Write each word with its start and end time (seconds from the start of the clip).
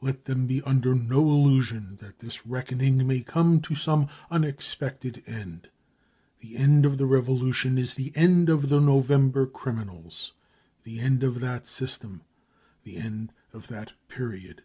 Let 0.00 0.24
them 0.24 0.48
be 0.48 0.60
under 0.62 0.92
no 0.92 1.18
illusion 1.30 1.98
that 2.00 2.18
this 2.18 2.44
reckoning 2.44 3.06
may 3.06 3.20
come 3.20 3.60
to 3.60 3.76
some 3.76 4.08
unexpected 4.28 5.22
end. 5.24 5.68
The 6.40 6.56
end 6.56 6.84
of 6.84 6.98
the 6.98 7.06
revolution 7.06 7.78
is 7.78 7.94
the 7.94 8.10
end 8.16 8.48
of 8.48 8.70
the 8.70 8.80
November 8.80 9.46
criminals, 9.46 10.32
the 10.82 10.98
end 10.98 11.22
of 11.22 11.38
that 11.38 11.68
system, 11.68 12.22
the 12.82 12.96
end 12.96 13.30
of 13.52 13.68
that 13.68 13.92
period 14.08 14.64